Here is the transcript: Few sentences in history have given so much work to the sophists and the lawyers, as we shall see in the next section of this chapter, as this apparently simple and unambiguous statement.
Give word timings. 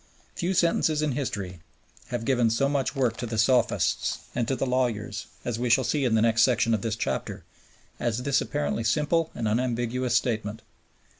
Few 0.33 0.55
sentences 0.55 1.03
in 1.03 1.11
history 1.11 1.59
have 2.07 2.25
given 2.25 2.49
so 2.49 2.67
much 2.67 2.95
work 2.95 3.17
to 3.17 3.27
the 3.27 3.37
sophists 3.37 4.17
and 4.33 4.47
the 4.47 4.65
lawyers, 4.65 5.27
as 5.45 5.59
we 5.59 5.69
shall 5.69 5.83
see 5.83 6.05
in 6.05 6.15
the 6.15 6.23
next 6.23 6.41
section 6.41 6.73
of 6.73 6.81
this 6.81 6.95
chapter, 6.95 7.43
as 7.99 8.23
this 8.23 8.41
apparently 8.41 8.83
simple 8.83 9.29
and 9.35 9.47
unambiguous 9.47 10.15
statement. 10.15 10.63